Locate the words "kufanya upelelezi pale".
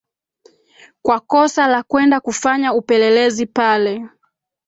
2.19-4.05